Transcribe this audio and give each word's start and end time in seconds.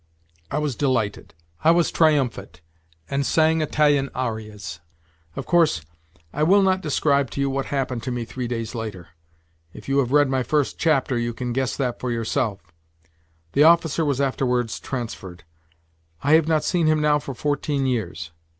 I 0.49 0.57
was 0.57 0.75
delighted. 0.75 1.35
I 1.63 1.69
was 1.69 1.91
triumphant 1.91 2.61
and 3.07 3.23
sang 3.23 3.61
Italian 3.61 4.09
arias. 4.15 4.79
Of 5.35 5.45
course, 5.45 5.83
I 6.33 6.41
will 6.41 6.63
not 6.63 6.81
describe 6.81 7.29
to 7.29 7.39
you 7.39 7.51
what 7.51 7.67
happened 7.67 8.01
to 8.01 8.11
me 8.11 8.25
three 8.25 8.47
days 8.47 8.73
later; 8.73 9.09
if 9.73 9.87
you 9.87 9.99
have 9.99 10.11
read 10.11 10.27
my 10.27 10.41
first 10.41 10.79
chapter 10.79 11.19
you 11.19 11.35
can 11.35 11.53
guess 11.53 11.77
that 11.77 11.99
for 11.99 12.09
yourself. 12.11 12.61
The 13.53 13.61
officer 13.61 14.03
was 14.03 14.19
afterwards 14.19 14.79
transferred; 14.79 15.43
I 16.23 16.33
have 16.33 16.47
not 16.47 16.63
seen 16.63 16.87
him 16.87 16.99
now 16.99 17.19
for 17.19 17.35
fourteen 17.35 17.85
years. 17.85 18.31